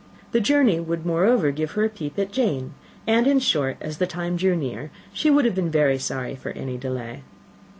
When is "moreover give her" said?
1.05-1.83